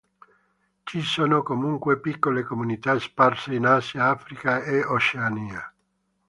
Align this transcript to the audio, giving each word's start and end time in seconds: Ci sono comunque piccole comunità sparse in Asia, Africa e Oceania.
Ci 0.83 0.99
sono 1.01 1.43
comunque 1.43 1.99
piccole 1.99 2.41
comunità 2.41 2.97
sparse 2.97 3.53
in 3.53 3.67
Asia, 3.67 4.09
Africa 4.09 4.63
e 4.63 4.83
Oceania. 4.83 5.71